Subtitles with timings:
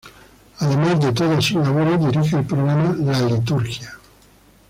[0.57, 3.93] Además de todas sus labores, dirige el programa "La liturgia.